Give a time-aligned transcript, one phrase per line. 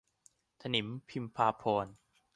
[0.61, 1.93] ถนิมพิมพาภรณ์